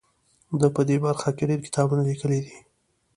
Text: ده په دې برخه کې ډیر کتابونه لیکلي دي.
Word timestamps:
ده 0.59 0.67
په 0.75 0.81
دې 0.89 0.97
برخه 1.05 1.29
کې 1.37 1.43
ډیر 1.49 1.59
کتابونه 1.67 2.01
لیکلي 2.09 2.39
دي. 2.45 2.55